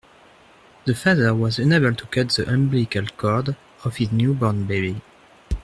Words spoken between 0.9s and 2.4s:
father was unable to cut